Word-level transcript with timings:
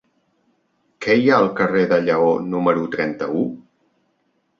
Què 1.05 1.17
hi 1.19 1.27
ha 1.27 1.35
al 1.39 1.49
carrer 1.59 1.83
del 1.91 2.01
Lleó 2.07 2.31
número 2.55 2.87
trenta-u? 2.97 3.45